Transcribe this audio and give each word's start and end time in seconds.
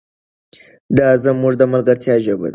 دا 0.97 1.07
زموږ 1.23 1.53
د 1.57 1.63
ملګرتیا 1.73 2.15
ژبه 2.25 2.43
ده. 2.47 2.49